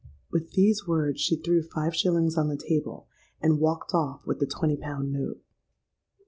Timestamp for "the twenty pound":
4.39-5.13